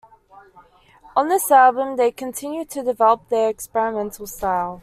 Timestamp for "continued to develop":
2.09-3.29